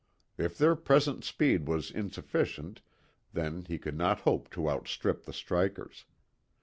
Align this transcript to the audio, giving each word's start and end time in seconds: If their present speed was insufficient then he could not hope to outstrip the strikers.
If 0.35 0.57
their 0.57 0.75
present 0.75 1.23
speed 1.23 1.67
was 1.67 1.91
insufficient 1.91 2.81
then 3.33 3.65
he 3.65 3.77
could 3.77 3.93
not 3.95 4.21
hope 4.21 4.49
to 4.53 4.67
outstrip 4.67 5.25
the 5.25 5.31
strikers. 5.33 6.05